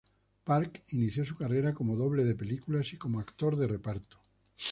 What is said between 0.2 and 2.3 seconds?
Park inició su carrera como doble